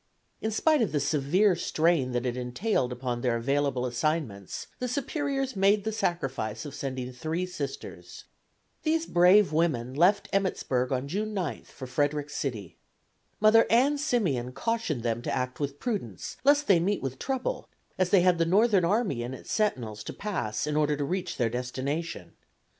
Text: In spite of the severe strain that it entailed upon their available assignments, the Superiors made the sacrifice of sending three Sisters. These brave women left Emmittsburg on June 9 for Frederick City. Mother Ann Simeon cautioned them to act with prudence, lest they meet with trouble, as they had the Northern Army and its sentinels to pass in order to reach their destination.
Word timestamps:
In 0.41 0.49
spite 0.49 0.81
of 0.81 0.93
the 0.93 0.99
severe 0.99 1.55
strain 1.55 2.11
that 2.13 2.25
it 2.25 2.35
entailed 2.35 2.91
upon 2.91 3.21
their 3.21 3.35
available 3.35 3.85
assignments, 3.85 4.65
the 4.79 4.87
Superiors 4.87 5.55
made 5.55 5.83
the 5.83 5.91
sacrifice 5.91 6.65
of 6.65 6.73
sending 6.73 7.13
three 7.13 7.45
Sisters. 7.45 8.23
These 8.81 9.05
brave 9.05 9.53
women 9.53 9.93
left 9.93 10.27
Emmittsburg 10.33 10.91
on 10.91 11.07
June 11.07 11.35
9 11.35 11.65
for 11.65 11.85
Frederick 11.85 12.31
City. 12.31 12.77
Mother 13.39 13.67
Ann 13.69 13.99
Simeon 13.99 14.53
cautioned 14.53 15.03
them 15.03 15.21
to 15.21 15.31
act 15.31 15.59
with 15.59 15.79
prudence, 15.79 16.35
lest 16.43 16.65
they 16.65 16.79
meet 16.79 17.03
with 17.03 17.19
trouble, 17.19 17.69
as 17.99 18.09
they 18.09 18.21
had 18.21 18.39
the 18.39 18.43
Northern 18.47 18.83
Army 18.83 19.21
and 19.21 19.35
its 19.35 19.51
sentinels 19.51 20.03
to 20.05 20.13
pass 20.13 20.65
in 20.65 20.75
order 20.75 20.97
to 20.97 21.03
reach 21.03 21.37
their 21.37 21.47
destination. 21.51 22.31